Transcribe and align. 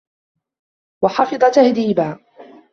وَحَفِظَ 1.03 1.49
تَهْذِيبَهَا 1.51 2.19